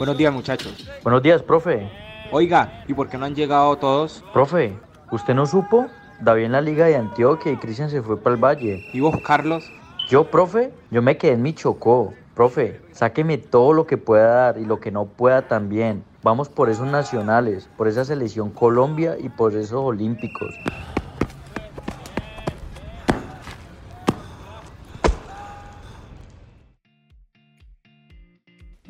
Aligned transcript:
Buenos 0.00 0.16
días, 0.16 0.32
muchachos. 0.32 0.88
Buenos 1.02 1.22
días, 1.22 1.42
profe. 1.42 1.86
Oiga, 2.32 2.84
¿y 2.88 2.94
por 2.94 3.10
qué 3.10 3.18
no 3.18 3.26
han 3.26 3.34
llegado 3.34 3.76
todos? 3.76 4.24
Profe, 4.32 4.72
¿usted 5.12 5.34
no 5.34 5.44
supo? 5.44 5.88
David 6.22 6.44
en 6.44 6.52
la 6.52 6.62
Liga 6.62 6.86
de 6.86 6.96
Antioquia 6.96 7.52
y 7.52 7.58
Cristian 7.58 7.90
se 7.90 8.00
fue 8.00 8.16
para 8.16 8.34
el 8.34 8.42
Valle. 8.42 8.82
¿Y 8.94 9.00
vos, 9.00 9.20
Carlos? 9.20 9.70
Yo, 10.08 10.30
profe, 10.30 10.72
yo 10.90 11.02
me 11.02 11.18
quedé 11.18 11.32
en 11.32 11.42
mi 11.42 11.52
chocó. 11.52 12.14
Profe, 12.34 12.80
sáqueme 12.92 13.36
todo 13.36 13.74
lo 13.74 13.86
que 13.86 13.98
pueda 13.98 14.28
dar 14.28 14.56
y 14.56 14.64
lo 14.64 14.80
que 14.80 14.90
no 14.90 15.04
pueda 15.04 15.48
también. 15.48 16.02
Vamos 16.22 16.48
por 16.48 16.70
esos 16.70 16.86
nacionales, 16.86 17.68
por 17.76 17.86
esa 17.86 18.06
selección 18.06 18.48
Colombia 18.48 19.18
y 19.20 19.28
por 19.28 19.54
esos 19.54 19.82
olímpicos. 19.82 20.54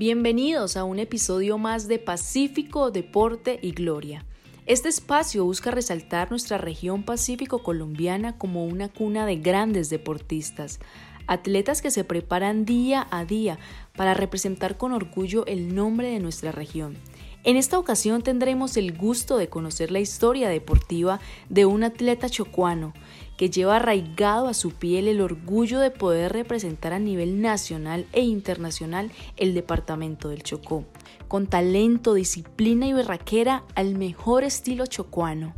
Bienvenidos 0.00 0.78
a 0.78 0.84
un 0.84 0.98
episodio 0.98 1.58
más 1.58 1.86
de 1.86 1.98
Pacífico, 1.98 2.90
Deporte 2.90 3.58
y 3.60 3.72
Gloria. 3.72 4.24
Este 4.64 4.88
espacio 4.88 5.44
busca 5.44 5.70
resaltar 5.70 6.30
nuestra 6.30 6.56
región 6.56 7.02
pacífico 7.02 7.62
colombiana 7.62 8.38
como 8.38 8.64
una 8.64 8.88
cuna 8.88 9.26
de 9.26 9.36
grandes 9.36 9.90
deportistas, 9.90 10.80
atletas 11.26 11.82
que 11.82 11.90
se 11.90 12.04
preparan 12.04 12.64
día 12.64 13.08
a 13.10 13.26
día 13.26 13.58
para 13.94 14.14
representar 14.14 14.78
con 14.78 14.92
orgullo 14.92 15.44
el 15.44 15.74
nombre 15.74 16.08
de 16.08 16.18
nuestra 16.18 16.50
región. 16.50 16.96
En 17.44 17.56
esta 17.56 17.78
ocasión 17.78 18.22
tendremos 18.22 18.78
el 18.78 18.96
gusto 18.96 19.36
de 19.36 19.50
conocer 19.50 19.90
la 19.90 20.00
historia 20.00 20.48
deportiva 20.48 21.20
de 21.50 21.66
un 21.66 21.84
atleta 21.84 22.30
chocuano 22.30 22.94
que 23.40 23.48
lleva 23.48 23.76
arraigado 23.76 24.48
a 24.48 24.52
su 24.52 24.72
piel 24.72 25.08
el 25.08 25.22
orgullo 25.22 25.80
de 25.80 25.90
poder 25.90 26.30
representar 26.30 26.92
a 26.92 26.98
nivel 26.98 27.40
nacional 27.40 28.04
e 28.12 28.20
internacional 28.20 29.10
el 29.38 29.54
departamento 29.54 30.28
del 30.28 30.42
Chocó, 30.42 30.84
con 31.26 31.46
talento, 31.46 32.12
disciplina 32.12 32.86
y 32.86 32.92
berraquera 32.92 33.64
al 33.74 33.94
mejor 33.94 34.44
estilo 34.44 34.84
chocuano. 34.84 35.54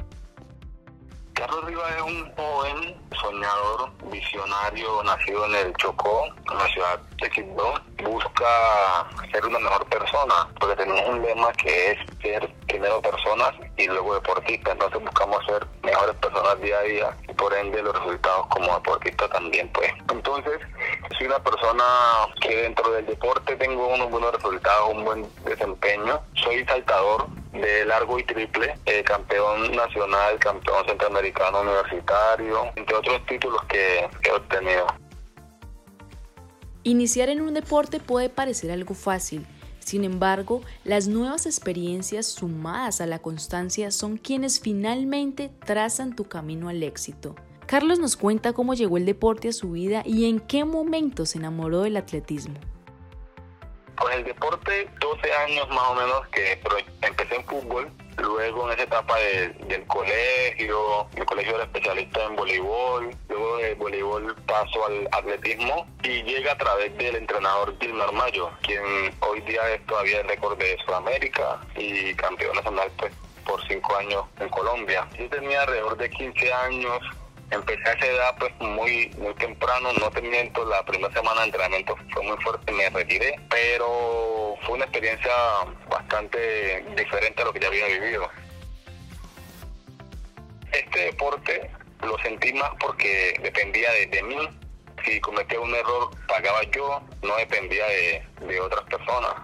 Es 1.83 2.01
un 2.01 2.33
joven 2.37 2.97
soñador, 3.21 3.91
visionario, 4.05 5.03
nacido 5.03 5.47
en 5.47 5.55
el 5.57 5.77
Chocó, 5.79 6.27
en 6.51 6.57
la 6.57 6.67
ciudad 6.69 7.01
de 7.21 7.29
Quibdó. 7.31 7.75
Busca 8.05 9.09
ser 9.33 9.45
una 9.47 9.59
mejor 9.59 9.85
persona, 9.87 10.49
porque 10.61 10.77
tenemos 10.77 11.03
un 11.09 11.23
lema 11.23 11.51
que 11.55 11.91
es 11.91 11.99
ser 12.21 12.49
primero 12.69 13.03
personas 13.03 13.53
y 13.77 13.89
luego 13.89 14.15
deportistas. 14.15 14.75
Entonces 14.75 15.01
buscamos 15.01 15.45
ser 15.45 15.67
mejores 15.83 16.15
personas 16.17 16.61
día 16.61 16.79
a 16.79 16.83
día 16.83 17.17
y 17.29 17.33
por 17.35 17.53
ende 17.53 17.83
los 17.83 17.99
resultados 17.99 18.47
como 18.47 18.75
deportista 18.75 19.29
también, 19.29 19.69
pues. 19.73 19.93
Entonces, 20.11 20.61
soy 21.19 21.27
una 21.27 21.41
persona 21.41 21.85
que 22.41 22.63
dentro 22.63 22.93
del 22.93 23.07
deporte 23.07 23.57
tengo 23.57 23.89
unos 23.89 24.09
buenos 24.09 24.33
resultados, 24.33 24.91
un 24.91 25.05
buen 25.05 25.29
desempeño. 25.45 26.21
Soy 26.35 26.65
saltador, 26.65 27.27
de 27.53 27.85
largo 27.85 28.19
y 28.19 28.25
triple, 28.25 28.75
eh, 28.87 29.03
campeón 29.05 29.73
nacional, 29.73 30.39
campeón 30.39 30.87
centroamericano 30.87 31.61
universitario, 31.61 32.73
entre 32.77 32.97
otros 32.97 33.27
títulos 33.27 33.63
que 33.69 34.09
he 34.25 34.31
obtenido. 34.33 34.87
Iniciar 36.85 37.29
en 37.29 37.41
un 37.41 37.55
deporte 37.55 38.01
puede 38.01 38.29
parecer 38.29 38.71
algo 38.73 38.95
fácil, 38.95 39.47
sin 39.85 40.05
embargo, 40.05 40.63
las 40.85 41.09
nuevas 41.09 41.47
experiencias 41.47 42.27
sumadas 42.27 43.01
a 43.01 43.07
la 43.07 43.19
constancia 43.19 43.91
son 43.91 44.17
quienes 44.17 44.61
finalmente 44.61 45.51
trazan 45.65 46.15
tu 46.15 46.25
camino 46.25 46.69
al 46.69 46.83
éxito. 46.83 47.35
Carlos 47.67 47.99
nos 47.99 48.17
cuenta 48.17 48.53
cómo 48.53 48.75
llegó 48.75 48.97
el 48.97 49.07
deporte 49.07 49.49
a 49.49 49.53
su 49.53 49.73
vida 49.73 50.03
y 50.05 50.27
en 50.27 50.41
qué 50.41 50.65
momento 50.65 51.27
se 51.27 51.39
enamoró 51.39 51.83
del 51.83 51.97
atletismo. 51.97 52.55
Con 53.97 54.13
el 54.13 54.25
deporte, 54.25 54.89
12 55.01 55.33
años 55.33 55.69
más 55.69 55.89
o 55.89 55.95
menos 55.95 56.27
que 56.29 56.61
empecé 57.03 57.37
en 57.37 57.45
fútbol, 57.45 57.91
luego 58.19 58.67
en 58.67 58.75
esa 58.75 58.83
etapa 58.85 59.17
del 59.19 59.87
colegio, 59.87 61.07
mi 61.17 61.25
colegio 61.25 61.55
era 61.55 61.65
especialista 61.65 62.25
en 62.25 62.37
voleibol, 62.37 63.11
luego 63.29 63.57
de 63.59 63.75
voleibol 63.75 64.35
paso 64.47 64.87
al 64.87 65.09
atletismo 65.13 65.87
y 66.03 66.23
llega 66.23 66.53
a 66.53 66.59
través 66.59 66.97
del 66.99 67.17
entrenador 67.17 67.77
Gilmar 67.81 68.13
Mayo, 68.13 68.51
quien 68.63 68.83
hoy 69.21 69.41
día 69.43 69.69
es 69.75 69.85
todavía 69.87 70.21
el 70.21 70.29
récord 70.29 70.59
de 70.59 70.77
Sudamérica 70.85 71.61
y 71.77 72.15
campeón 72.15 72.57
nacional 72.57 72.91
pues 72.97 73.13
por 73.45 73.67
cinco 73.67 73.97
años 73.97 74.25
en 74.41 74.49
Colombia. 74.49 75.09
Yo 75.19 75.29
tenía 75.29 75.63
alrededor 75.63 75.97
de 75.97 76.11
15 76.11 76.53
años 76.53 76.99
empecé 77.53 77.89
a 77.89 77.93
esa 77.93 78.07
edad 78.07 78.37
pues 78.39 78.53
muy 78.61 79.11
muy 79.19 79.35
temprano, 79.35 79.93
no 80.01 80.11
te 80.11 80.23
miento, 80.23 80.65
la 80.65 80.85
primera 80.85 81.13
semana 81.13 81.41
de 81.41 81.47
entrenamiento 81.47 81.97
fue 82.13 82.23
muy 82.23 82.37
fuerte, 82.39 82.73
me 82.73 82.89
retiré, 82.91 83.39
pero 83.49 84.57
fue 84.63 84.75
una 84.75 84.85
experiencia 84.85 85.33
bastante 85.89 86.85
diferente 86.97 87.43
a 87.43 87.45
lo 87.45 87.53
que 87.53 87.61
ya 87.61 87.69
había 87.69 87.87
vivido. 87.87 88.29
Este 90.73 91.01
deporte 91.01 91.71
lo 92.03 92.19
sentí 92.19 92.53
más 92.55 92.71
porque 92.81 93.39
dependía 93.43 93.91
de, 93.93 94.23
mí. 94.23 94.37
Si 95.05 95.21
cometía 95.21 95.61
un 95.61 95.75
error, 95.75 96.11
pagaba 96.29 96.63
yo, 96.65 97.03
no 97.23 97.37
dependía 97.37 97.87
de, 97.87 98.25
de 98.47 98.61
otras 98.61 98.85
personas. 98.85 99.35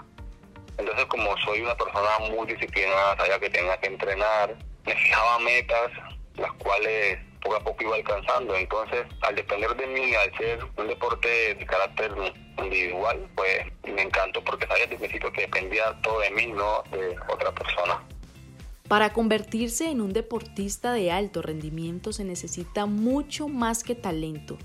Entonces, 0.79 1.05
como 1.07 1.37
soy 1.39 1.61
una 1.63 1.77
persona 1.77 2.19
muy 2.31 2.47
disciplinada, 2.47 3.17
sabía 3.17 3.41
que 3.41 3.51
tenía 3.51 3.77
que 3.79 3.89
entrenar, 3.89 4.55
me 4.87 4.95
fijaba 4.95 5.39
metas, 5.41 5.91
las 6.37 6.53
cuales 6.53 7.19
poco 7.41 7.57
a 7.57 7.61
poco 7.61 7.83
iba 7.83 7.97
alcanzando. 7.97 8.55
Entonces, 8.55 9.07
al 9.23 9.35
depender 9.35 9.75
de 9.77 9.87
mí, 9.87 10.15
al 10.15 10.37
ser 10.37 10.65
un 10.77 10.89
deporte 10.89 11.55
de 11.55 11.67
carácter 11.67 12.13
individual, 12.59 13.29
pues 13.35 13.67
me 13.85 14.03
encantó 14.03 14.43
porque 14.45 14.67
sabía 14.67 14.87
desde 14.87 15.09
que 15.09 15.41
dependía 15.41 15.99
todo 16.03 16.21
de 16.21 16.31
mí, 16.31 16.47
no 16.47 16.83
de 16.91 17.17
otra 17.29 17.53
persona. 17.53 18.03
Para 18.89 19.13
convertirse 19.13 19.91
en 19.91 20.01
un 20.01 20.15
deportista 20.15 20.95
de 20.95 21.13
alto 21.13 21.43
rendimiento 21.43 22.13
se 22.13 22.25
necesita 22.25 22.87
mucho 22.87 23.47
más 23.47 23.85
que 23.85 23.95
talento. 23.95 24.57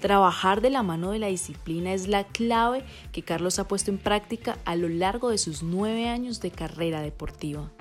Trabajar 0.00 0.60
de 0.60 0.70
la 0.70 0.84
mano 0.84 1.10
de 1.10 1.18
la 1.18 1.26
disciplina 1.26 1.92
es 1.92 2.06
la 2.06 2.24
clave 2.24 2.84
que 3.12 3.22
Carlos 3.22 3.58
ha 3.58 3.66
puesto 3.66 3.90
en 3.90 3.98
práctica 3.98 4.56
a 4.64 4.76
lo 4.76 4.88
largo 4.88 5.30
de 5.30 5.38
sus 5.38 5.64
nueve 5.64 6.08
años 6.08 6.40
de 6.40 6.52
carrera 6.52 7.00
deportiva. 7.00 7.72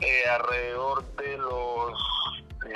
Eh, 0.00 0.24
alrededor 0.30 1.04
de 1.16 1.36
los 1.36 1.77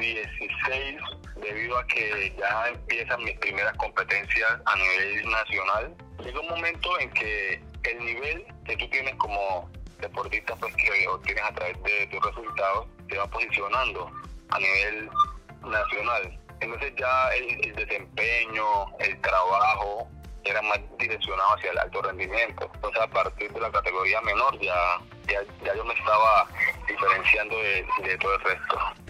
16 0.03 1.01
debido 1.37 1.79
a 1.79 1.87
que 1.87 2.35
ya 2.39 2.69
empiezan 2.69 3.23
mis 3.25 3.39
primeras 3.39 3.77
competencias 3.77 4.61
a 4.65 4.77
nivel 4.77 5.31
nacional. 5.31 5.95
Llega 6.25 6.41
un 6.41 6.49
momento 6.49 6.99
en 7.01 7.11
que 7.11 7.61
el 7.85 8.05
nivel 8.05 8.45
que 8.65 8.77
tú 8.77 8.89
tienes 8.91 9.15
como 9.17 9.71
deportista 10.01 10.55
pues 10.57 10.75
que 10.77 11.09
obtienes 11.09 11.45
a 11.45 11.55
través 11.55 11.81
de 11.83 12.07
tus 12.09 12.25
resultados 12.25 12.87
te 13.09 13.17
va 13.17 13.27
posicionando 13.29 14.11
a 14.51 14.59
nivel 14.59 15.11
nacional. 15.65 16.39
Entonces 16.61 16.93
ya 16.97 17.29
el, 17.34 17.75
desempeño, 17.75 18.97
el 18.99 19.21
trabajo 19.21 20.09
era 20.45 20.61
más 20.63 20.81
direccionado 20.99 21.55
hacia 21.55 21.71
el 21.71 21.79
alto 21.79 22.03
rendimiento. 22.03 22.71
Entonces 22.75 23.03
a 23.03 23.09
partir 23.09 23.53
de 23.53 23.61
la 23.61 23.71
categoría 23.71 24.21
menor 24.23 24.59
ya, 24.61 24.99
ya, 25.29 25.75
yo 25.75 25.84
me 25.84 25.95
estaba 25.95 26.47
diferenciando 26.87 27.57
de, 27.57 27.87
de 28.03 28.19
todo 28.19 28.34
el 28.34 28.41
resto 28.41 29.02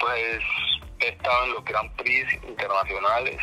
pues 0.00 0.42
he 1.00 1.08
estado 1.08 1.44
en 1.44 1.52
los 1.52 1.64
Grand 1.64 1.94
Prix 1.96 2.32
internacionales, 2.42 3.38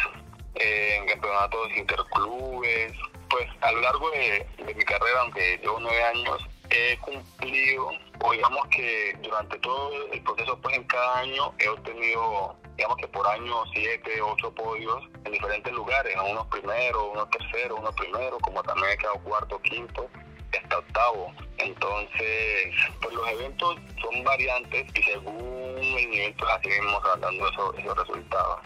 en 0.56 1.06
campeonatos 1.08 1.70
interclubes, 1.78 2.94
pues 3.30 3.48
a 3.62 3.72
lo 3.72 3.82
largo 3.82 4.10
de, 4.12 4.46
mi 4.66 4.84
carrera, 4.84 5.22
aunque 5.22 5.58
llevo 5.62 5.80
nueve 5.80 6.04
años, 6.04 6.46
he 6.70 6.98
cumplido, 6.98 7.92
o 8.20 8.32
digamos 8.32 8.68
que 8.68 9.16
durante 9.22 9.58
todo 9.60 9.92
el 10.12 10.22
proceso, 10.24 10.60
pues 10.62 10.76
en 10.76 10.84
cada 10.86 11.20
año 11.20 11.54
he 11.60 11.70
obtenido, 11.70 12.56
digamos 12.76 12.98
que 12.98 13.08
por 13.08 13.28
año 13.28 13.64
siete, 13.74 14.22
ocho 14.22 14.54
podios 14.54 15.04
en 15.24 15.32
diferentes 15.32 15.72
lugares, 15.72 16.16
unos 16.30 16.48
primeros, 16.48 17.04
unos 17.14 17.30
terceros, 17.30 17.80
unos 17.80 17.96
primeros, 17.96 18.40
como 18.42 18.64
también 18.64 18.92
he 18.92 18.98
quedado 18.98 19.20
cuarto, 19.20 19.62
quinto, 19.62 20.10
hasta 20.58 20.80
octavo. 20.80 21.34
Entonces, 21.58 22.74
pues 23.02 23.14
los 23.14 23.28
eventos 23.30 23.78
son 24.02 24.24
variantes 24.24 24.86
y 24.94 25.04
según 25.04 25.67
pues 26.38 26.52
así 26.52 26.68
mismo 26.68 27.02
dando 27.20 27.50
esos, 27.50 27.76
esos 27.78 27.98
resultados. 27.98 28.60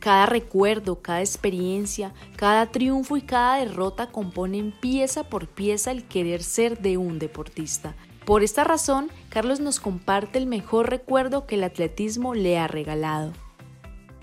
Cada 0.00 0.26
recuerdo, 0.26 1.00
cada 1.00 1.20
experiencia, 1.20 2.12
cada 2.36 2.72
triunfo 2.72 3.16
y 3.16 3.22
cada 3.22 3.58
derrota 3.58 4.10
componen 4.10 4.72
pieza 4.72 5.22
por 5.24 5.46
pieza 5.46 5.92
el 5.92 6.08
querer 6.08 6.42
ser 6.42 6.78
de 6.78 6.96
un 6.96 7.20
deportista. 7.20 7.94
Por 8.24 8.42
esta 8.42 8.64
razón, 8.64 9.12
Carlos 9.30 9.60
nos 9.60 9.78
comparte 9.80 10.38
el 10.38 10.46
mejor 10.46 10.90
recuerdo 10.90 11.46
que 11.46 11.54
el 11.54 11.62
atletismo 11.64 12.34
le 12.34 12.58
ha 12.58 12.66
regalado. 12.66 13.32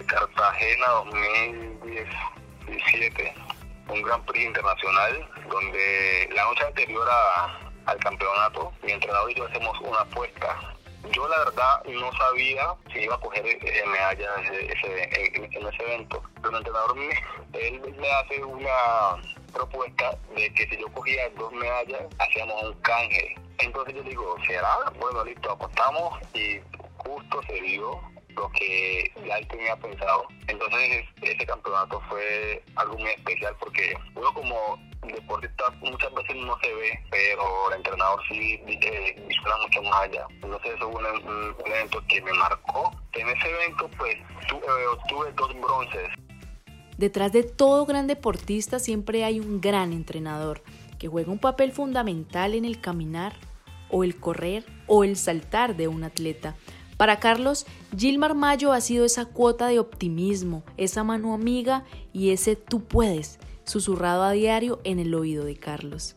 Cartagena 0.05 0.87
2017 1.05 3.33
un 3.89 4.01
Gran 4.01 4.23
Prix 4.25 4.45
internacional 4.45 5.27
donde 5.49 6.29
la 6.33 6.43
noche 6.45 6.65
anterior 6.65 7.07
al 7.85 7.97
campeonato 7.97 8.71
mi 8.83 8.91
entrenador 8.91 9.31
y 9.31 9.35
yo 9.35 9.45
hacemos 9.45 9.79
una 9.81 10.01
apuesta. 10.01 10.75
Yo 11.11 11.27
la 11.27 11.39
verdad 11.39 11.83
no 11.85 12.11
sabía 12.13 12.75
si 12.91 12.99
iba 12.99 13.15
a 13.15 13.19
coger 13.19 13.43
medalla 13.87 14.29
en 14.37 14.69
ese, 14.69 15.47
en 15.57 15.67
ese 15.67 15.83
evento, 15.83 16.21
pero 16.35 16.49
el 16.49 16.57
entrenador 16.57 16.97
él 17.53 17.95
me 17.97 18.11
hace 18.11 18.43
una, 18.43 19.17
propuesta 19.49 20.17
de 20.35 20.51
que 20.53 20.67
si 20.69 20.77
yo 20.77 20.87
cogía 20.93 21.29
dos 21.37 21.51
medallas, 21.53 22.01
hacíamos 22.19 22.63
un 22.63 22.73
canje. 22.81 23.35
Entonces 23.59 23.95
yo 23.95 24.03
digo, 24.03 24.35
¿será? 24.47 24.75
Bueno, 24.99 25.23
listo, 25.23 25.51
apostamos 25.51 26.19
y 26.33 26.59
justo 26.97 27.41
se 27.47 27.61
dio 27.61 27.99
lo 28.29 28.49
que 28.51 29.11
ya 29.25 29.37
él 29.37 29.47
tenía 29.47 29.75
pensado. 29.77 30.27
Entonces 30.47 31.05
ese 31.21 31.45
campeonato 31.45 32.01
fue 32.09 32.63
algo 32.75 32.97
muy 32.97 33.09
especial 33.09 33.55
porque 33.59 33.93
uno 34.15 34.33
como 34.33 34.79
deportista 35.01 35.63
muchas 35.81 36.13
veces 36.13 36.35
no 36.37 36.57
se 36.61 36.73
ve, 36.73 36.99
pero 37.09 37.43
el 37.69 37.77
entrenador 37.77 38.19
sí 38.27 38.61
eh, 38.67 39.15
mucho 39.61 39.83
más 39.83 40.01
allá. 40.01 40.25
Entonces 40.29 40.71
eso 40.75 40.91
fue 40.91 41.01
un, 41.01 41.55
evento 41.65 42.03
que 42.07 42.21
me 42.21 42.33
marcó. 42.33 42.91
En 43.13 43.27
ese 43.29 43.49
evento 43.49 43.89
pues 43.97 44.15
tuve, 44.47 44.59
eh, 44.59 44.87
obtuve 44.87 45.31
dos 45.33 45.61
bronces. 45.61 46.09
Detrás 46.97 47.31
de 47.31 47.43
todo 47.43 47.85
gran 47.85 48.07
deportista 48.07 48.79
siempre 48.79 49.23
hay 49.23 49.39
un 49.39 49.61
gran 49.61 49.93
entrenador 49.93 50.61
que 50.97 51.07
juega 51.07 51.31
un 51.31 51.39
papel 51.39 51.71
fundamental 51.71 52.53
en 52.53 52.65
el 52.65 52.81
caminar 52.81 53.33
o 53.89 54.03
el 54.03 54.19
correr 54.19 54.65
o 54.87 55.03
el 55.03 55.15
saltar 55.15 55.75
de 55.75 55.87
un 55.87 56.03
atleta. 56.03 56.55
Para 56.97 57.21
Carlos, 57.21 57.65
Gilmar 57.97 58.35
Mayo 58.35 58.73
ha 58.73 58.81
sido 58.81 59.05
esa 59.05 59.25
cuota 59.25 59.67
de 59.67 59.79
optimismo, 59.79 60.63
esa 60.75 61.05
mano 61.05 61.33
amiga 61.33 61.85
y 62.11 62.31
ese 62.31 62.57
tú 62.57 62.83
puedes, 62.83 63.39
susurrado 63.69 64.23
a 64.23 64.31
diario 64.31 64.81
en 64.83 64.99
el 64.99 65.13
oído 65.13 65.45
de 65.45 65.55
Carlos. 65.55 66.15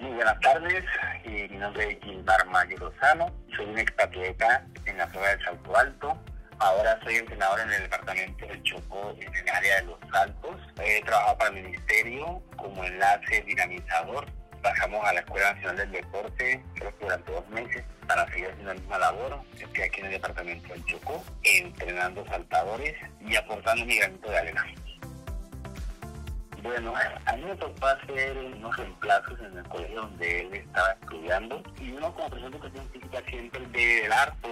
Muy 0.00 0.12
buenas 0.12 0.40
tardes, 0.40 0.84
eh, 1.24 1.48
mi 1.50 1.58
nombre 1.58 1.92
es 1.92 1.98
Gilmar 2.02 2.46
Mayo 2.46 2.76
Lozano, 2.78 3.30
soy 3.54 3.66
un 3.66 3.78
expatriota 3.78 4.66
en 4.86 4.96
la 4.96 5.06
prueba 5.08 5.28
del 5.28 5.44
salto 5.44 5.76
alto, 5.76 6.18
Ahora 6.60 6.98
soy 7.02 7.16
entrenador 7.16 7.60
en 7.60 7.72
el 7.72 7.82
departamento 7.82 8.46
del 8.46 8.62
Chocó, 8.62 9.12
en 9.18 9.34
el 9.34 9.48
área 9.48 9.76
de 9.80 9.82
los 9.82 9.98
saltos. 10.12 10.60
He 10.80 11.02
trabajado 11.02 11.36
para 11.36 11.50
el 11.50 11.62
ministerio 11.64 12.40
como 12.56 12.84
enlace 12.84 13.42
dinamizador 13.42 14.24
Bajamos 14.64 15.04
a 15.04 15.12
la 15.12 15.20
Escuela 15.20 15.52
Nacional 15.52 15.76
del 15.76 15.92
Deporte, 15.92 16.64
creo 16.76 16.96
que 16.96 17.04
durante 17.04 17.30
dos 17.30 17.46
meses, 17.50 17.84
para 18.08 18.26
seguir 18.30 18.46
haciendo 18.46 18.72
la 18.72 18.80
misma 18.80 18.98
labor. 18.98 19.40
Estoy 19.60 19.82
aquí 19.82 20.00
en 20.00 20.06
el 20.06 20.12
departamento 20.12 20.72
del 20.72 20.86
Chocó, 20.86 21.22
entrenando 21.42 22.24
saltadores 22.24 22.94
y 23.20 23.36
aportando 23.36 23.84
mi 23.84 23.98
granito 23.98 24.30
de 24.30 24.38
arena. 24.38 24.66
Bueno, 26.64 26.94
a 27.26 27.36
mí 27.36 27.42
me 27.42 27.54
tocó 27.56 27.86
hacer 27.88 28.38
unos 28.38 28.74
reemplazos 28.74 29.38
en 29.38 29.58
el 29.58 29.64
colegio 29.68 30.00
donde 30.00 30.40
él 30.40 30.54
estaba 30.54 30.92
estudiando 30.92 31.62
y 31.78 31.90
uno 31.90 32.10
como 32.14 32.30
profesor 32.30 32.50
de 32.52 32.56
educación 32.56 32.88
física 32.90 33.22
siempre 33.28 33.60
debe 33.70 34.00
velar 34.00 34.34
por 34.40 34.50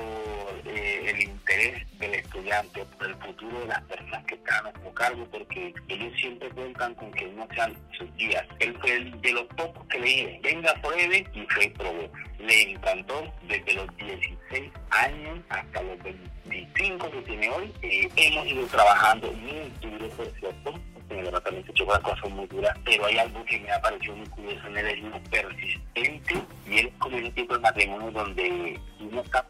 eh, 0.67 1.11
el 1.11 1.23
interés 1.23 1.99
del 1.99 2.15
estudiante, 2.17 2.85
por 2.85 3.07
el 3.07 3.15
futuro 3.17 3.61
de 3.61 3.67
las 3.67 3.81
personas 3.85 4.27
que 4.27 4.35
están 4.35 4.67
a 4.67 4.73
su 4.73 4.93
cargo, 4.93 5.27
porque 5.31 5.75
ellos 5.89 6.13
siempre 6.21 6.51
cuentan 6.51 6.95
con 6.97 7.11
que 7.13 7.29
no 7.29 7.49
sean 7.55 7.75
sus 7.97 8.15
días. 8.17 8.45
Él 8.59 8.77
fue 8.79 8.95
el 8.95 9.19
de 9.23 9.33
los 9.33 9.45
pocos 9.57 9.87
que 9.87 9.99
le 9.99 10.39
venga, 10.43 10.75
pruebe 10.83 11.27
y 11.33 11.47
fue 11.47 11.71
probó. 11.71 12.11
Le 12.41 12.73
encantó 12.73 13.33
desde 13.49 13.73
los 13.73 13.97
16 13.97 14.71
años 14.91 15.39
hasta 15.49 15.83
los 15.83 15.99
25 16.03 17.11
que 17.11 17.23
tiene 17.23 17.49
hoy. 17.49 17.73
Eh, 17.81 18.07
hemos 18.17 18.47
ido 18.49 18.67
trabajando 18.67 19.33
muy 19.33 19.73
duro, 19.81 20.09
por 20.11 20.27
cierto, 20.39 20.79
en 21.13 21.19
el 21.21 21.25
departamento 21.27 21.73
de 21.73 21.85
las 21.85 21.99
cosas 22.01 22.31
muy 22.31 22.47
duras, 22.47 22.77
pero 22.85 23.07
hay 23.07 23.19
algo 23.19 23.45
que 23.45 23.61
me 23.61 23.71
ha 23.71 23.81
parecido 23.81 24.17
muy 24.17 24.27
curioso 24.29 24.67
en 24.69 24.79
él, 24.79 24.87
es 24.87 25.03
muy 25.03 25.21
persistente 25.31 26.35
y 26.67 26.79
él 26.79 26.93
como 26.99 27.17
un 27.17 27.33
tipo 27.33 27.55
de 27.55 27.61
matrimonio 27.61 28.11
donde 28.11 28.81
uno 29.01 29.21
está 29.21 29.45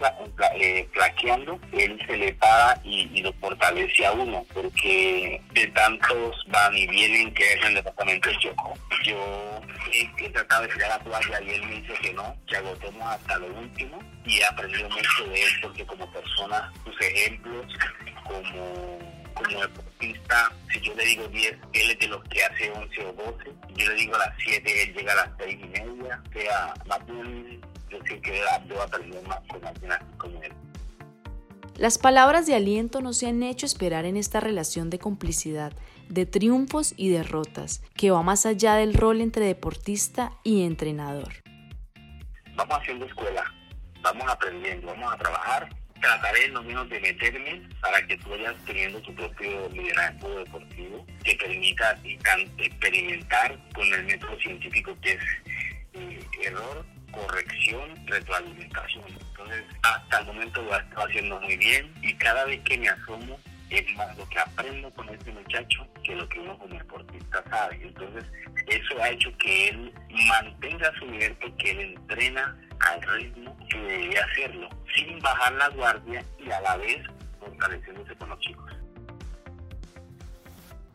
eh, 0.57 0.89
plaqueando, 0.93 1.59
él 1.73 2.01
se 2.07 2.17
le 2.17 2.33
para 2.35 2.81
y, 2.85 3.23
lo 3.23 3.33
fortalece 3.35 4.07
a 4.07 4.13
uno, 4.13 4.45
porque 4.53 5.41
de 5.53 5.67
tantos 5.69 6.45
van 6.49 6.77
y 6.77 6.87
vienen 6.89 7.33
que 7.35 7.53
es 7.53 7.65
el 7.65 7.75
departamento 7.75 8.29
de 8.29 8.39
Choco. 8.39 8.75
Yo 9.05 9.61
he, 9.93 10.29
tratado 10.31 10.63
de 10.63 10.69
tirar 10.69 10.89
la 10.89 10.99
toalla 10.99 11.43
y 11.43 11.51
él 11.51 11.67
me 11.67 11.81
dice 11.81 11.95
que 12.01 12.13
no, 12.15 12.37
que 12.49 12.57
agotemos 12.57 13.03
hasta 13.03 13.39
lo 13.39 13.47
último 13.47 13.99
y 14.25 14.39
he 14.39 14.45
aprendido 14.45 14.89
mucho 14.89 15.25
de 15.27 15.43
él 15.43 15.51
porque 15.63 15.87
como 15.87 16.11
persona, 16.13 16.73
sus 16.85 17.01
ejemplos, 17.01 17.67
como 18.25 19.22
como 19.35 19.61
deportista, 19.61 20.53
si 20.73 20.81
yo 20.81 20.95
le 20.95 21.05
digo 21.05 21.29
10, 21.29 21.59
él 21.73 21.91
es 21.91 21.99
de 21.99 22.09
los 22.09 22.23
que 22.25 22.45
hace 22.45 22.71
11 22.71 23.07
o 23.07 23.13
12, 23.13 23.53
yo 23.77 23.89
le 23.89 23.95
digo 23.95 24.15
a 24.15 24.19
las 24.19 24.35
7, 24.45 24.83
él 24.83 24.95
llega 24.95 25.13
a 25.13 25.27
las 25.27 25.31
6 25.39 25.59
y 25.61 25.67
media, 25.67 26.23
o 26.29 26.33
sea, 26.33 26.75
más 26.87 27.07
bien, 27.07 27.61
yo 27.89 27.99
sé 28.07 28.21
que 28.21 28.43
debo 28.69 28.83
aprender 28.83 29.23
más 29.27 29.41
con 29.49 29.65
alguien 29.65 29.93
así 29.93 30.05
como 30.19 30.43
él. 30.43 30.53
Las 31.77 31.99
palabras 31.99 32.47
de 32.47 32.55
aliento 32.55 33.01
no 33.01 33.13
se 33.13 33.29
han 33.29 33.43
hecho 33.43 33.67
esperar 33.67 34.05
en 34.05 34.17
esta 34.17 34.41
relación 34.41 34.91
de 34.91 34.99
complicidad, 34.99 35.73
de 36.09 36.27
triunfos 36.27 36.95
y 36.97 37.09
derrotas, 37.09 37.83
que 37.97 38.11
va 38.11 38.23
más 38.23 38.45
allá 38.45 38.75
del 38.75 38.95
rol 38.95 39.21
entre 39.21 39.47
deportista 39.47 40.33
y 40.45 40.65
entrenador. 40.65 41.33
Vamos 42.55 42.79
haciendo 42.79 43.07
escuela, 43.07 43.43
vamos 44.03 44.31
aprendiendo, 44.31 44.89
vamos 44.89 45.13
a 45.13 45.17
trabajar 45.17 45.69
trataré 46.03 46.49
lo 46.49 46.63
menos 46.65 46.89
de 46.91 47.01
meterme 47.01 47.63
para 47.81 48.05
que 48.07 48.19
tú 48.19 48.31
vayas 48.31 48.55
teniendo 48.67 49.01
tu 49.03 49.15
propio 49.15 49.69
liderazgo 49.71 50.39
deportivo 50.41 51.07
que 51.25 51.35
permita 51.37 51.97
experimentar 52.59 53.57
con 53.73 53.91
el 53.95 54.05
método 54.05 54.37
científico 54.41 54.97
que 55.01 55.13
es 55.13 55.25
eh, 55.95 56.21
error, 56.43 56.85
corrección, 57.13 58.07
retroalimentación. 58.07 59.05
Entonces, 59.31 59.65
hasta 59.83 60.19
el 60.19 60.27
momento 60.27 60.63
lo 60.63 60.75
ha 60.75 60.79
estado 60.79 61.07
haciendo 61.07 61.41
muy 61.41 61.57
bien 61.57 61.95
y 62.03 62.13
cada 62.15 62.45
vez 62.47 62.61
que 62.65 62.79
me 62.79 62.89
asomo 62.89 63.39
es 63.79 63.97
más 63.97 64.17
lo 64.17 64.29
que 64.29 64.39
aprendo 64.39 64.91
con 64.93 65.09
este 65.09 65.33
muchacho 65.33 65.87
que 66.05 66.15
lo 66.15 66.29
que 66.29 66.41
uno 66.41 66.59
como 66.59 66.75
deportista 66.75 67.43
sabe. 67.51 67.81
Entonces, 67.83 68.25
eso 68.67 69.03
ha 69.03 69.11
hecho 69.11 69.31
que 69.39 69.69
él 69.69 69.95
mantenga 70.29 70.93
su 70.99 71.07
nivel 71.07 71.37
porque 71.37 71.71
él 71.71 71.81
entrena 71.81 72.57
al 72.81 73.03
ritmo 73.03 73.57
que 73.71 73.79
debe 73.79 74.19
hacerlo, 74.19 74.69
sin 74.95 75.19
bajar 75.21 75.53
la 75.55 75.69
guardia 75.71 76.25
y 76.39 76.51
a 76.51 76.61
la 76.61 76.77
vez 76.77 77.03
fortaleciéndose 77.41 78.15
con 78.17 78.29
los 78.29 78.39
chicos. 78.41 78.73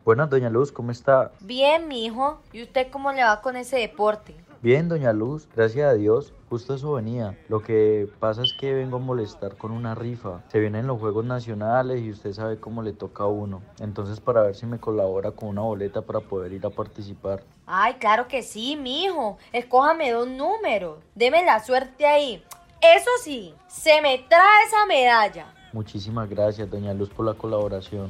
Buenas, 0.05 0.29
doña 0.29 0.49
Luz, 0.49 0.71
¿cómo 0.71 0.91
está? 0.91 1.31
Bien, 1.41 1.87
mi 1.87 2.05
hijo. 2.05 2.41
¿Y 2.53 2.63
usted 2.63 2.87
cómo 2.91 3.11
le 3.11 3.23
va 3.23 3.41
con 3.41 3.57
ese 3.57 3.77
deporte? 3.77 4.33
Bien, 4.63 4.89
doña 4.89 5.13
Luz, 5.13 5.47
gracias 5.55 5.85
a 5.85 5.93
Dios. 5.93 6.33
Justo 6.49 6.73
eso 6.73 6.93
venía. 6.93 7.37
Lo 7.47 7.61
que 7.61 8.09
pasa 8.19 8.41
es 8.41 8.55
que 8.59 8.73
vengo 8.73 8.97
a 8.97 8.99
molestar 8.99 9.55
con 9.55 9.71
una 9.71 9.93
rifa. 9.93 10.41
Se 10.47 10.59
vienen 10.59 10.87
los 10.87 10.99
Juegos 10.99 11.25
Nacionales 11.25 12.01
y 12.01 12.09
usted 12.09 12.33
sabe 12.33 12.59
cómo 12.59 12.81
le 12.81 12.93
toca 12.93 13.25
a 13.25 13.27
uno. 13.27 13.61
Entonces, 13.79 14.19
para 14.19 14.41
ver 14.41 14.55
si 14.55 14.65
me 14.65 14.79
colabora 14.79 15.31
con 15.31 15.49
una 15.49 15.61
boleta 15.61 16.01
para 16.01 16.21
poder 16.21 16.53
ir 16.53 16.65
a 16.65 16.71
participar. 16.71 17.43
Ay, 17.67 17.95
claro 17.99 18.27
que 18.27 18.41
sí, 18.41 18.75
mi 18.75 19.03
hijo. 19.03 19.37
Escójame 19.53 20.11
dos 20.11 20.27
números. 20.27 20.97
Deme 21.13 21.45
la 21.45 21.63
suerte 21.63 22.07
ahí. 22.07 22.43
Eso 22.81 23.11
sí, 23.21 23.53
se 23.67 24.01
me 24.01 24.17
trae 24.27 24.63
esa 24.65 24.85
medalla. 24.87 25.53
Muchísimas 25.71 26.27
gracias, 26.29 26.67
doña 26.67 26.95
Luz, 26.95 27.09
por 27.09 27.27
la 27.27 27.35
colaboración. 27.35 28.09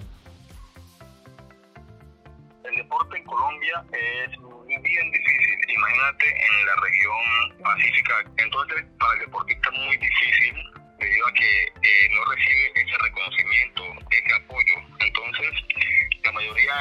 El 2.64 2.76
deporte 2.76 3.18
en 3.18 3.26
Colombia 3.26 3.84
es 3.92 4.30
bien 4.66 5.12
difícil. 5.12 5.57
Imagínate 5.78 6.26
en 6.26 6.66
la 6.66 6.76
región 6.76 7.64
pacífica. 7.64 8.24
Entonces, 8.38 8.84
para 8.98 9.14
el 9.14 9.20
deportista 9.20 9.70
es 9.70 9.80
muy 9.80 9.98
difícil 9.98 10.56
debido 10.98 11.28
a 11.28 11.34
que 11.34 11.66
eh, 11.66 12.10
no 12.16 12.26
recibe 12.26 12.72
ese 12.76 12.98
reconocimiento, 12.98 13.84
ese 14.10 14.34
apoyo. 14.34 14.76
Entonces, 15.00 15.52
la 16.24 16.32
mayoría 16.32 16.74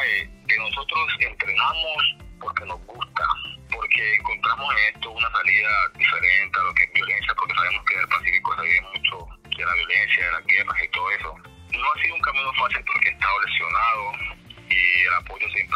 de, 0.47 0.59
nosotros 0.59 1.13
entrenamos 1.21 2.17
porque 2.41 2.65
nos 2.65 2.81
gusta, 2.87 3.25
porque 3.71 4.15
encontramos 4.15 4.73
en 4.73 4.95
esto 4.95 5.11
una 5.11 5.31
salida 5.31 5.71
diferente 5.99 6.59
a 6.59 6.63
lo 6.63 6.75
que 6.75 6.85
es 6.85 6.93
violencia, 6.95 7.35
porque 7.35 7.55
sabemos 7.55 7.85
que 7.85 7.95
en 7.95 8.01
el 8.01 8.09
Pacífico 8.09 8.57
se 8.57 8.63
vive 8.63 8.81
mucho 8.81 9.29
de 9.45 9.65
la 9.65 9.75
violencia, 9.75 10.25
de 10.25 10.33
las 10.33 10.47
guerras 10.47 10.83
y 10.83 10.89
todo 10.89 11.11
eso. 11.11 11.37
No 11.73 11.93
ha 11.93 12.03
sido 12.03 12.15
un 12.15 12.23
camino 12.23 12.53
fácil 12.55 12.83
porque 12.87 13.09
he 13.11 13.13
estado 13.13 13.41
lesionado 13.43 14.13
y 14.71 15.03
el 15.03 15.15
apoyo 15.15 15.49
siempre 15.51 15.76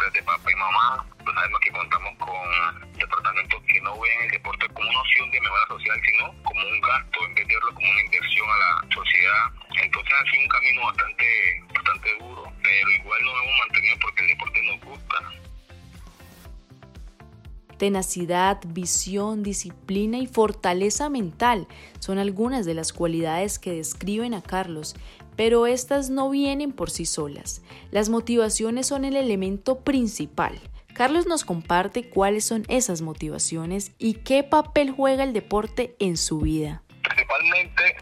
Tenacidad, 17.81 18.59
visión, 18.67 19.41
disciplina 19.41 20.19
y 20.19 20.27
fortaleza 20.27 21.09
mental 21.09 21.67
son 21.97 22.19
algunas 22.19 22.63
de 22.63 22.75
las 22.75 22.93
cualidades 22.93 23.57
que 23.57 23.73
describen 23.73 24.35
a 24.35 24.43
Carlos, 24.43 24.95
pero 25.35 25.65
estas 25.65 26.11
no 26.11 26.29
vienen 26.29 26.73
por 26.73 26.91
sí 26.91 27.07
solas. 27.07 27.63
Las 27.89 28.09
motivaciones 28.09 28.85
son 28.85 29.03
el 29.03 29.15
elemento 29.15 29.79
principal. 29.79 30.59
Carlos 30.93 31.25
nos 31.25 31.43
comparte 31.43 32.07
cuáles 32.07 32.45
son 32.45 32.65
esas 32.67 33.01
motivaciones 33.01 33.93
y 33.97 34.13
qué 34.13 34.43
papel 34.43 34.91
juega 34.91 35.23
el 35.23 35.33
deporte 35.33 35.95
en 35.97 36.17
su 36.17 36.37
vida. 36.37 36.83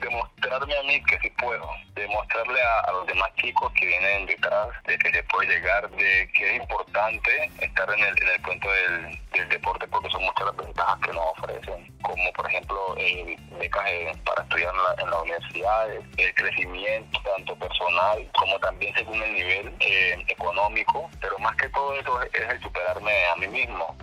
Demostrarme 0.02 0.78
a 0.78 0.84
mí 0.84 1.02
que 1.04 1.18
sí 1.20 1.30
puedo, 1.38 1.70
demostrarle 1.96 2.62
a, 2.62 2.92
los 2.92 3.08
demás 3.08 3.30
chicos 3.36 3.72
que 3.74 3.86
vienen 3.86 4.26
detrás 4.26 4.68
de 4.86 4.98
que 4.98 5.12
se 5.12 5.24
puede 5.24 5.48
llegar, 5.48 5.90
de 5.92 6.30
que 6.34 6.56
es 6.56 6.62
importante 6.62 7.52
estar 7.62 7.90
en 7.94 8.00
el, 8.04 8.22
en 8.22 8.28
el 8.30 8.42
cuento 8.42 8.70
del, 8.70 9.50
deporte 9.50 9.88
porque 9.88 10.10
son 10.10 10.24
muchas 10.24 10.48
las 10.48 10.58
ventajas 10.58 11.00
que 11.02 11.14
nos 11.14 11.26
ofrecen, 11.38 11.98
como 12.02 12.34
por 12.34 12.50
ejemplo 12.50 12.96
el 12.98 13.38
becas 13.58 14.18
para 14.26 14.44
estudiar 14.44 14.74
en 14.98 15.10
la, 15.10 15.22
universidad, 15.22 15.90
el 16.18 16.36
crecimiento 16.36 17.22
tanto 17.24 17.56
personal 17.56 18.30
como 18.38 18.60
también 18.60 18.94
según 18.96 19.22
el 19.24 19.34
nivel 19.34 19.74
eh, 19.80 20.26
económico, 20.28 21.10
pero 21.22 21.40
más 21.40 21.56
que 21.56 21.70
todo 21.70 21.96
eso 21.96 22.22
es 22.24 22.50
el 22.50 22.62
superarme 22.62 23.12
a 23.28 23.36
mí 23.38 23.48
mismo 23.48 23.96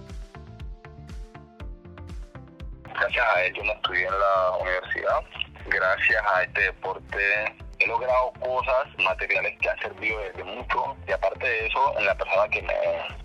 gracias 2.99 3.27
a 3.35 3.43
él 3.45 3.55
yo 3.55 3.65
me 3.65 3.73
estudié 3.73 4.07
en 4.07 4.19
la 4.19 4.57
universidad. 4.61 5.21
Gracias 5.67 6.23
a 6.35 6.43
este 6.43 6.61
deporte 6.63 7.57
he 7.79 7.87
logrado 7.87 8.33
cosas 8.41 8.87
materiales 8.99 9.59
que 9.61 9.69
han 9.69 9.79
servido 9.81 10.19
desde 10.21 10.45
mucho 10.45 10.97
y 11.07 11.13
aparte 11.13 11.47
de 11.47 11.67
eso 11.67 11.99
en 11.99 12.07
la 12.07 12.15
persona 12.15 12.49
que 12.49 12.63
me, 12.63 12.75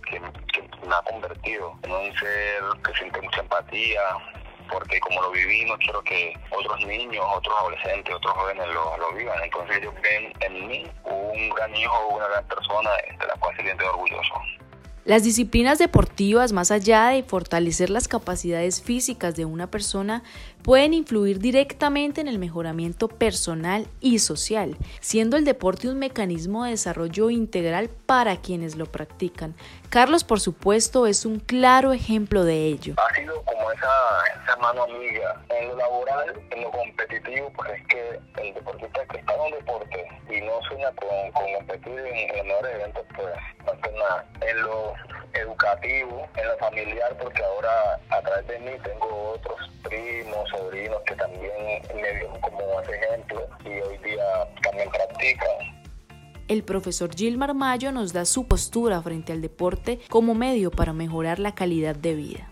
que, 0.10 0.20
me 0.20 0.96
ha 0.96 1.02
convertido 1.04 1.78
en 1.84 1.92
un 1.92 2.14
ser 2.18 2.62
que 2.84 2.94
siente 2.98 3.22
mucha 3.22 3.40
empatía 3.40 4.02
porque 4.70 5.00
como 5.00 5.22
lo 5.22 5.32
viví 5.32 5.66
no 5.66 5.78
quiero 5.78 6.02
que 6.04 6.34
otros 6.50 6.86
niños, 6.86 7.26
otros 7.34 7.56
adolescentes, 7.60 8.16
otros 8.16 8.34
jóvenes 8.34 8.68
lo, 8.68 8.98
lo 8.98 9.14
vivan. 9.14 9.42
Entonces 9.44 9.78
ellos 9.78 9.94
ven 10.02 10.34
en 10.40 10.68
mí 10.68 10.92
un 11.04 11.50
gran 11.50 11.76
hijo, 11.76 12.08
una 12.08 12.28
gran 12.28 12.46
persona 12.46 12.90
de 13.20 13.28
la 13.28 13.36
cual 13.36 13.56
se 13.58 13.64
siente 13.64 13.86
orgulloso. 13.86 14.34
Las 15.04 15.24
disciplinas 15.24 15.80
deportivas, 15.80 16.54
más 16.54 16.70
allá 16.70 17.08
de 17.08 17.24
fortalecer 17.24 17.90
las 17.90 18.08
capacidades 18.08 18.84
físicas 18.84 19.36
de 19.36 19.46
una 19.46 19.66
persona, 19.66 20.22
pueden 20.62 20.94
influir 20.94 21.40
directamente 21.40 22.22
en 22.22 22.28
el 22.28 22.38
mejoramiento 22.38 23.08
personal 23.08 23.88
y 24.00 24.20
social, 24.20 24.78
siendo 25.00 25.38
el 25.38 25.44
deporte 25.44 25.90
un 25.90 25.98
mecanismo 25.98 26.66
de 26.66 26.72
desarrollo 26.72 27.32
integral 27.32 27.90
para 28.06 28.38
quienes 28.38 28.76
lo 28.76 28.86
practican. 28.86 29.56
Carlos, 29.92 30.24
por 30.24 30.40
supuesto, 30.40 31.06
es 31.06 31.26
un 31.26 31.42
claro 31.42 31.92
ejemplo 31.92 32.46
de 32.46 32.68
ello. 32.68 32.96
Ha 32.98 33.14
sido 33.14 33.44
como 33.44 33.70
esa, 33.74 34.56
mano 34.62 34.84
amiga. 34.84 35.36
En 35.50 35.68
lo 35.68 35.76
laboral, 35.76 36.34
en 36.50 36.62
lo 36.62 36.72
competitivo, 36.72 37.52
pues 37.58 37.72
es 37.72 37.88
que 37.88 38.20
el 38.42 38.54
deportista 38.54 39.06
que 39.08 39.18
está 39.18 39.34
en 39.36 39.42
un 39.42 39.52
deporte 39.52 40.08
y 40.30 40.40
no 40.40 40.62
sueña 40.70 40.90
con, 40.94 41.32
competir 41.34 42.00
en, 42.00 42.38
los 42.38 42.46
mejores 42.46 42.76
eventos, 42.76 43.06
pues 43.18 43.36
no 43.66 43.72
hace 43.74 43.92
nada. 43.92 44.26
En 44.40 44.62
lo 44.62 44.94
educativo, 45.34 46.26
en 46.38 46.48
lo 46.48 46.58
familiar, 46.58 47.18
porque 47.22 47.44
ahora 47.44 48.00
a 48.12 48.22
través 48.22 48.48
de 48.48 48.60
mí 48.60 48.72
tengo 48.86 49.32
otros 49.32 49.60
primos, 49.84 50.50
sobrinos 50.52 51.02
que 51.06 51.16
también 51.18 51.82
me 51.94 52.14
dieron 52.14 52.40
como 52.40 52.80
ese 52.80 52.96
ejemplo 52.96 53.46
y 53.66 53.82
hoy 53.82 53.98
día 53.98 54.48
también. 54.64 54.90
El 56.52 56.64
profesor 56.64 57.16
Gilmar 57.16 57.54
Mayo 57.54 57.94
nos 57.94 58.12
da 58.12 58.26
su 58.26 58.46
postura 58.46 59.02
frente 59.02 59.32
al 59.32 59.42
deporte 59.42 60.02
como 60.10 60.36
medio 60.36 60.70
para 60.70 60.92
mejorar 60.92 61.40
la 61.40 61.56
calidad 61.56 61.96
de 61.96 62.14
vida. 62.14 62.50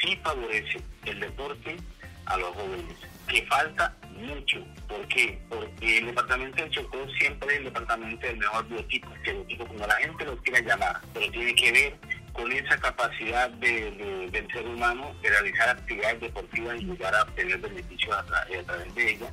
Sí 0.00 0.18
favorece 0.22 0.80
el 1.04 1.20
deporte 1.20 1.76
a 2.24 2.38
los 2.38 2.48
jóvenes, 2.54 2.96
que 3.28 3.44
falta 3.44 3.94
mucho. 4.18 4.64
¿Por 4.88 5.06
qué? 5.08 5.38
Porque 5.50 5.98
el 5.98 6.06
departamento 6.06 6.64
de 6.64 6.70
Chocó 6.70 6.96
siempre 7.18 7.52
es 7.52 7.58
el 7.58 7.64
departamento 7.64 8.26
del 8.26 8.38
mejor 8.38 8.66
biotipo, 8.66 9.08
que 9.22 9.34
biotipo 9.34 9.66
como 9.66 9.86
la 9.86 9.96
gente 9.96 10.24
lo 10.24 10.38
quiera 10.38 10.60
llamar, 10.60 11.02
pero 11.12 11.30
tiene 11.30 11.54
que 11.54 11.72
ver 11.72 11.96
con 12.32 12.50
esa 12.50 12.78
capacidad 12.78 13.50
de, 13.50 14.28
del 14.32 14.52
ser 14.52 14.66
humano 14.66 15.14
de 15.22 15.28
realizar 15.28 15.68
actividades 15.68 16.20
deportivas 16.20 16.80
y 16.80 16.84
llegar 16.86 17.14
a 17.14 17.22
obtener 17.22 17.58
beneficios 17.58 18.16
a, 18.16 18.24
través 18.24 18.94
de 18.94 19.10
ellas, 19.10 19.32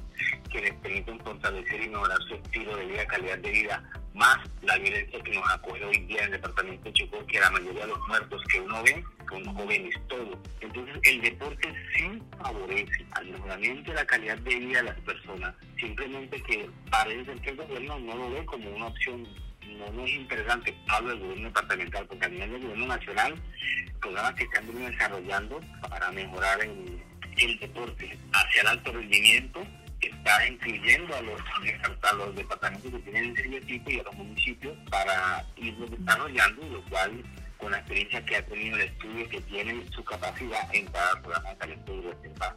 que 0.52 0.62
les 0.62 0.74
permiten 0.76 1.18
fortalecer 1.22 1.82
y 1.82 1.88
mejorar 1.88 2.18
su 2.28 2.36
estilo 2.36 2.76
de 2.76 2.86
vida, 2.88 3.06
calidad 3.08 3.38
de 3.38 3.52
vida, 3.52 3.84
más 4.14 4.38
la 4.62 4.78
violencia 4.78 5.22
que 5.24 5.32
nos 5.32 5.50
acoge 5.52 5.84
hoy 5.86 5.98
día 6.06 6.20
en 6.20 6.26
el 6.26 6.32
departamento 6.32 6.84
de 6.84 6.94
Chocó, 6.94 7.26
que 7.28 7.40
la 7.40 7.50
mayoría 7.50 7.82
de 7.82 7.88
los 7.88 8.08
muertos 8.08 8.44
que 8.52 8.60
uno 8.60 8.84
ve 8.84 9.04
son 9.30 9.56
jóvenes 9.56 9.96
todos. 10.08 10.38
Entonces 10.60 10.98
el 11.04 11.22
deporte 11.22 11.74
sí 11.96 12.22
favorece 12.38 13.06
al 13.12 13.26
mejoramiento 13.28 13.92
de 13.92 13.96
la 13.96 14.06
calidad 14.06 14.38
de 14.40 14.56
vida 14.56 14.78
de 14.80 14.84
las 14.84 15.00
personas, 15.02 15.56
simplemente 15.80 16.42
que 16.44 16.70
parece 16.90 17.34
que 17.42 17.50
el 17.52 17.56
gobierno 17.56 18.00
no 18.00 18.16
lo 18.16 18.32
ve 18.32 18.46
como 18.46 18.70
una 18.70 18.88
opción. 18.88 19.28
No, 19.96 20.06
es 20.06 20.12
interesante, 20.12 20.76
hablo 20.90 21.10
del 21.10 21.20
gobierno 21.20 21.48
departamental, 21.48 22.06
porque 22.06 22.26
a 22.26 22.30
nivel 22.30 22.52
del 22.52 22.62
gobierno 22.62 22.88
nacional, 22.88 23.36
programas 24.02 24.34
que 24.36 24.44
están 24.44 24.92
desarrollando 24.92 25.62
para 25.90 26.12
mejorar 26.12 26.60
el, 26.62 27.02
deporte 27.60 28.18
hacia 28.34 28.62
el 28.62 28.68
alto 28.68 28.92
rendimiento, 28.92 29.66
está 30.22 30.48
incluyendo 30.48 31.16
a 31.16 31.22
los, 31.22 31.42
a 31.42 32.14
los 32.14 32.36
departamentos 32.36 32.92
que 32.92 33.00
tienen 33.00 33.36
ese 33.36 33.62
tipo 33.62 33.90
y 33.90 34.00
a 34.00 34.04
los 34.04 34.16
municipios 34.16 34.78
para 34.90 35.44
irlo 35.58 35.88
desarrollando, 35.88 36.64
lo 36.68 36.84
cual 36.86 37.24
con 37.58 37.72
la 37.72 37.80
experiencia 37.80 38.24
que 38.26 38.36
ha 38.38 38.46
tenido 38.46 38.78
el 38.78 38.84
estudio 38.84 39.30
que 39.30 39.42
tiene 39.42 39.84
su 39.92 40.04
capacidad 40.04 40.76
en 40.76 40.86
cada 40.88 41.22
programa 41.22 41.50
de 41.50 41.56
talento 41.56 41.94
y 41.94 42.02
reserva 42.02 42.56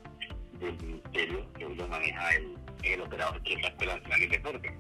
del 0.61 0.77
ministerio 0.77 1.53
que 1.55 1.67
hoy 1.67 1.75
lo 1.75 1.89
maneja 1.89 2.31
el, 2.37 2.55
el 2.83 3.01
operador 3.01 3.43
que 3.43 3.55
es 3.55 3.63
la 3.63 3.69
Escuela 3.69 3.97
Nacional 3.97 4.21
de 4.21 4.29
Deporte. 4.29 4.77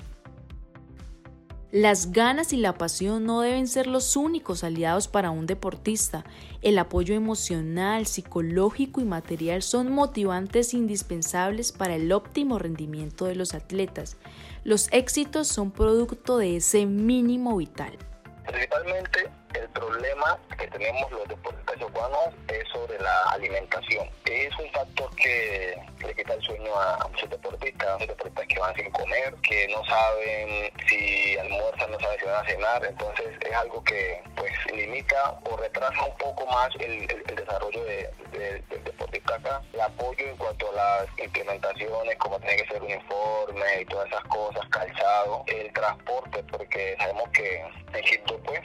Las 1.75 2.12
ganas 2.12 2.52
y 2.52 2.57
la 2.57 2.75
pasión 2.75 3.25
no 3.25 3.40
deben 3.40 3.66
ser 3.66 3.88
los 3.88 4.14
únicos 4.14 4.62
aliados 4.62 5.09
para 5.09 5.33
un 5.33 5.45
deportista. 5.45 6.25
El 6.62 6.78
apoyo 6.78 7.16
emocional, 7.16 8.07
psicológico 8.07 9.00
y 9.00 9.04
material 9.04 9.61
son 9.61 9.90
motivantes 9.90 10.73
indispensables 10.73 11.73
para 11.73 11.97
el 11.97 12.12
óptimo 12.12 12.61
rendimiento 12.61 13.25
de 13.25 13.35
los 13.35 13.54
atletas. 13.54 14.16
Los 14.62 14.87
éxitos 14.93 15.49
son 15.49 15.73
producto 15.73 16.38
de 16.38 16.59
ese 16.59 16.87
mínimo 16.87 17.57
vital. 17.57 17.99
Principalmente 18.47 19.33
problema 19.75 20.38
que 20.59 20.66
tenemos 20.69 21.11
los 21.11 21.28
deportistas 21.28 21.76
urbanos 21.83 22.35
es 22.49 22.66
sobre 22.69 22.99
la 23.00 23.23
alimentación. 23.31 24.09
Es 24.25 24.57
un 24.59 24.71
factor 24.71 25.14
que 25.16 25.76
le 26.04 26.14
quita 26.14 26.35
el 26.35 26.43
sueño 26.43 26.75
a 26.75 27.07
muchos 27.09 27.28
deportistas, 27.28 27.93
muchos 28.00 28.09
deportistas 28.09 28.47
que 28.47 28.61
van 28.61 28.75
sin 28.76 28.90
comer, 28.93 29.35
que 29.43 29.69
no 29.69 29.85
saben 29.85 30.73
si 30.88 31.37
almuerzan, 31.38 31.90
no 31.90 32.00
saben 32.00 32.19
si 32.19 32.26
van 32.26 32.45
a 32.45 32.49
cenar, 32.49 32.85
entonces 32.85 33.26
es 33.40 33.54
algo 33.54 33.83
que 33.85 34.23
pues 34.37 34.52
limita 34.73 35.38
o 35.50 35.57
retrasa 35.57 36.04
un 36.04 36.16
poco 36.19 36.47
más 36.47 36.69
el, 36.78 37.07
desarrollo 37.35 37.85
del 37.85 38.64
deportista 38.85 39.35
acá. 39.35 39.62
El 39.73 39.81
apoyo 39.81 40.26
en 40.26 40.37
cuanto 40.37 40.71
a 40.71 40.75
las 40.75 41.19
implementaciones, 41.19 42.16
como 42.19 42.38
tiene 42.40 42.57
que 42.57 42.69
ser 42.69 42.83
uniforme 42.83 43.81
y 43.81 43.85
todas 43.87 44.07
esas 44.09 44.25
cosas, 44.25 44.69
calzado, 44.71 45.45
el 45.49 45.73
transporte, 45.73 46.43
porque 46.45 46.97
sabemos 46.99 47.28
que 47.31 47.57
en 47.59 47.97
Egipto 47.97 48.40
pues 48.45 48.61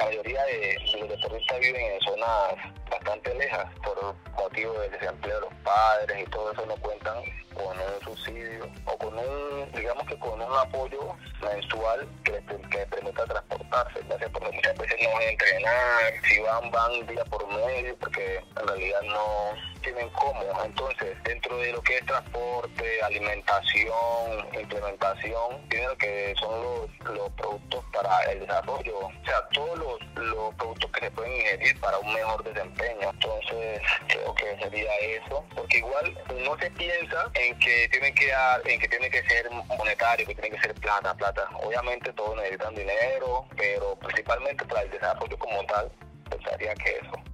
la 0.00 0.06
mayoría 0.06 0.42
de, 0.44 0.78
los 0.98 1.08
deportistas 1.10 1.60
viven 1.60 1.82
en 1.82 2.00
zonas 2.00 2.54
bastante 2.90 3.34
lejas 3.34 3.66
por 3.84 4.14
motivo 4.34 4.72
del 4.80 4.92
desempleo 4.92 5.34
de 5.34 5.40
los 5.42 5.54
padres 5.62 6.26
y 6.26 6.30
todo 6.30 6.52
eso 6.52 6.64
no 6.66 6.76
cuentan 6.76 7.22
con 7.52 7.78
un 7.78 8.00
subsidio 8.02 8.66
o 8.86 8.96
con 8.96 9.18
un, 9.18 9.72
digamos 9.72 10.06
que 10.08 10.18
con 10.18 10.40
un 10.40 10.56
apoyo 10.56 11.14
mensual 11.42 12.08
que 12.24 12.32
les, 12.32 12.44
que 12.70 12.78
permita 12.86 13.26
transportarse, 13.26 14.00
ya 14.08 14.18
sea 14.18 14.28
porque 14.30 14.50
muchas 14.52 14.78
veces 14.78 14.96
no 15.02 15.12
van 15.12 15.22
a 15.22 15.30
entrenar, 15.30 16.12
si 16.24 16.40
van, 16.40 16.70
van 16.70 17.06
día 17.06 17.24
por 17.26 17.46
medio, 17.48 17.94
porque 17.98 18.36
en 18.36 18.68
realidad 18.68 19.02
no 19.02 19.69
tienen 19.80 20.08
cómo. 20.10 20.42
Entonces, 20.64 21.16
dentro 21.24 21.56
de 21.58 21.72
lo 21.72 21.82
que 21.82 21.96
es 21.96 22.06
transporte, 22.06 23.02
alimentación, 23.02 24.46
implementación, 24.58 25.68
lo 25.70 25.96
que 25.96 26.34
son 26.38 26.62
los, 26.62 27.14
los 27.14 27.30
productos 27.30 27.84
para 27.92 28.22
el 28.30 28.40
desarrollo, 28.40 28.98
o 28.98 29.24
sea, 29.24 29.40
todos 29.52 29.78
los, 29.78 30.24
los 30.24 30.54
productos 30.54 30.90
que 30.92 31.00
se 31.00 31.10
pueden 31.10 31.32
ingerir 31.36 31.80
para 31.80 31.98
un 31.98 32.12
mejor 32.12 32.44
desempeño. 32.44 33.10
Entonces, 33.10 33.80
creo 34.08 34.34
que 34.34 34.58
sería 34.58 34.94
eso, 34.98 35.44
porque 35.54 35.78
igual 35.78 36.18
no 36.44 36.58
se 36.58 36.70
piensa 36.72 37.30
en 37.34 37.58
que 37.58 37.88
tiene 37.88 38.14
que 38.14 38.30
en 38.64 38.80
que 38.80 38.88
tiene 38.88 39.10
que 39.10 39.22
ser 39.24 39.50
monetario, 39.50 40.26
que 40.26 40.34
tiene 40.34 40.56
que 40.56 40.62
ser 40.62 40.74
plata, 40.74 41.14
plata. 41.14 41.48
Obviamente 41.62 42.12
todos 42.12 42.36
necesitan 42.36 42.74
dinero, 42.74 43.46
pero 43.56 43.96
principalmente 43.96 44.64
para 44.64 44.82
el 44.82 44.90
desarrollo 44.90 45.38
como 45.38 45.64
tal, 45.64 45.90
pensaría 46.30 46.74
que 46.74 46.90
eso. 46.90 47.29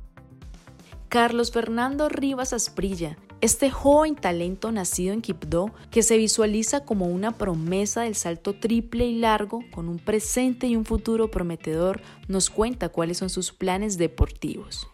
Carlos 1.09 1.53
Fernando 1.53 2.09
Rivas 2.09 2.53
Asprilla, 2.53 3.17
este 3.41 3.71
joven 3.71 4.17
talento 4.17 4.73
nacido 4.73 5.15
en 5.15 5.23
Quibdó, 5.23 5.73
que 5.93 6.03
se 6.03 6.17
visualiza 6.17 6.85
como 6.85 7.07
una 7.07 7.31
promesa 7.31 8.03
del 8.03 8.17
salto 8.17 8.59
triple 8.59 9.07
y 9.07 9.19
largo, 9.19 9.61
con 9.71 9.89
un 9.89 9.99
presente 9.99 10.67
y 10.67 10.75
un 10.75 10.85
futuro 10.85 11.31
prometedor, 11.31 12.01
nos 12.27 12.51
cuenta 12.51 12.89
cuáles 12.89 13.19
son 13.19 13.31
sus 13.31 13.53
planes 13.53 13.99
deportivos. 13.99 14.89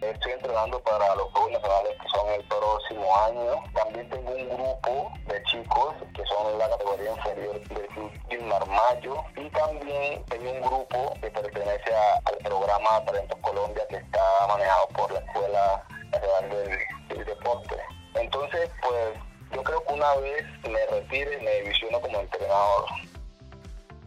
Estoy 0.00 0.30
entrenando 0.30 0.78
para 0.84 1.12
los 1.16 1.28
Juegos 1.32 1.50
Nacionales 1.50 1.96
que 2.00 2.08
son 2.08 2.28
el 2.28 2.44
próximo 2.44 3.16
año. 3.16 3.64
También 3.74 4.08
tengo 4.08 4.30
un 4.30 4.48
grupo 4.48 5.12
de 5.26 5.42
chicos 5.42 5.94
que 6.14 6.24
son 6.26 6.56
la 6.56 6.68
categoría 6.68 7.10
inferior 7.10 7.60
del 7.68 7.86
Club 7.88 8.12
Gilmar 8.30 8.64
Mayo. 8.68 9.24
Y 9.36 9.50
también 9.50 10.24
tengo 10.26 10.52
un 10.52 10.60
grupo 10.62 11.14
que 11.20 11.30
pertenece 11.30 11.94
al 12.24 12.36
programa 12.44 13.04
Talentos 13.06 13.38
Colombia 13.40 13.84
que 13.88 13.96
está 13.96 14.22
manejado 14.46 14.86
por 14.88 15.10
la 15.10 15.18
Escuela 15.18 15.84
Nacional 16.12 16.50
del, 16.50 17.24
Deporte. 17.24 17.76
Entonces, 18.14 18.70
pues 18.80 19.14
yo 19.50 19.62
una 19.88 20.14
vez 20.16 20.44
me 20.68 20.86
retire, 20.86 21.38
me 21.38 21.62
visiono 21.62 22.00
como 22.00 22.20
entrenador. 22.20 22.86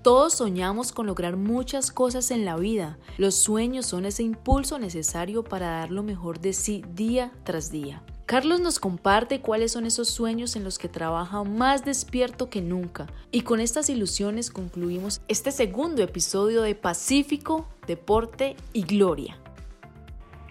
Todos 0.01 0.33
soñamos 0.33 0.91
con 0.93 1.05
lograr 1.05 1.37
muchas 1.37 1.91
cosas 1.91 2.31
en 2.31 2.43
la 2.43 2.55
vida. 2.55 2.97
Los 3.19 3.35
sueños 3.35 3.85
son 3.85 4.05
ese 4.05 4.23
impulso 4.23 4.79
necesario 4.79 5.43
para 5.43 5.67
dar 5.67 5.91
lo 5.91 6.01
mejor 6.01 6.39
de 6.39 6.53
sí 6.53 6.83
día 6.95 7.31
tras 7.43 7.69
día. 7.69 8.01
Carlos 8.25 8.61
nos 8.61 8.79
comparte 8.79 9.41
cuáles 9.41 9.73
son 9.73 9.85
esos 9.85 10.09
sueños 10.09 10.55
en 10.55 10.63
los 10.63 10.79
que 10.79 10.89
trabaja 10.89 11.43
más 11.43 11.85
despierto 11.85 12.49
que 12.49 12.61
nunca. 12.61 13.05
Y 13.29 13.41
con 13.41 13.59
estas 13.59 13.89
ilusiones 13.89 14.49
concluimos 14.49 15.21
este 15.27 15.51
segundo 15.51 16.01
episodio 16.01 16.63
de 16.63 16.73
Pacífico, 16.73 17.67
Deporte 17.85 18.55
y 18.73 18.81
Gloria. 18.83 19.37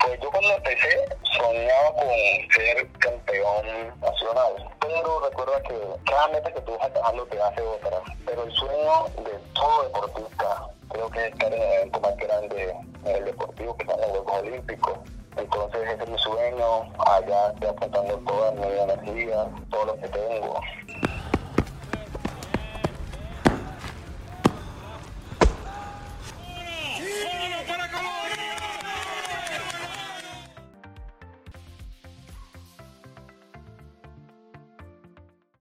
Pues 0.00 0.18
yo 0.20 0.30
cuando 0.30 0.54
empecé 0.54 1.08
soñaba 1.36 1.92
con 1.94 2.08
ser 2.54 2.90
campeón 2.98 3.66
nacional, 4.00 4.70
pero 4.80 5.20
recuerda 5.20 5.62
que 5.62 5.78
cada 6.04 6.28
meta 6.28 6.52
que 6.52 6.60
tú 6.62 6.72
vas 6.72 6.86
alcanzando 6.86 7.26
te 7.26 7.40
hace 7.40 7.60
otra. 7.60 8.02
Pero 8.24 8.44
el 8.44 8.52
sueño 8.52 9.04
de 9.24 9.38
todo 9.52 9.82
deportista 9.82 10.68
creo 10.90 11.10
que 11.10 11.26
es 11.26 11.32
estar 11.32 11.52
en 11.52 11.62
el 11.62 11.72
evento 11.72 12.00
más 12.00 12.16
grande 12.16 12.74
en 13.04 13.16
el 13.16 13.24
deportivo, 13.26 13.76
que 13.76 13.86
son 13.86 14.00
los 14.00 14.08
Juegos 14.08 14.38
Olímpicos. 14.40 14.98
Entonces 15.36 15.80
ese 15.88 16.02
es 16.02 16.08
mi 16.08 16.18
sueño, 16.18 16.92
allá 17.06 17.50
estoy 17.52 17.68
apuntando 17.68 18.16
toda 18.18 18.52
mi 18.52 18.66
energía, 18.66 19.46
todo 19.70 19.84
lo 19.84 19.96
que 20.00 20.08
tengo. 20.08 20.60